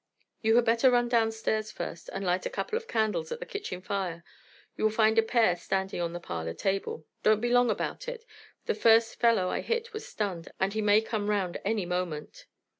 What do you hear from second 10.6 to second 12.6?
he may come round any moment."